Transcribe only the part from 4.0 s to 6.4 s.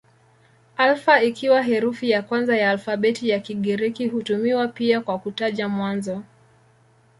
hutumiwa pia kwa kutaja mwanzo.